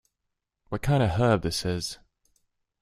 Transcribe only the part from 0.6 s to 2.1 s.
What kind of herb this is?